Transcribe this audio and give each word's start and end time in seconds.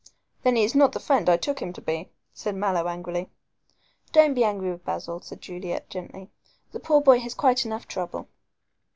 "Then 0.41 0.55
he 0.55 0.63
is 0.63 0.73
not 0.73 0.93
the 0.93 0.99
friend 0.99 1.29
I 1.29 1.37
took 1.37 1.59
him 1.61 1.73
to 1.73 1.81
be," 1.81 2.09
said 2.33 2.55
Mallow 2.55 2.87
angrily. 2.87 3.29
"Don't 4.11 4.33
be 4.33 4.43
angry 4.43 4.71
with 4.71 4.83
Basil," 4.83 5.19
said 5.21 5.41
Juliet, 5.41 5.91
gently. 5.91 6.31
"The 6.71 6.79
poor 6.79 7.01
boy 7.01 7.19
has 7.19 7.35
quite 7.35 7.65
enough 7.67 7.87
trouble." 7.87 8.27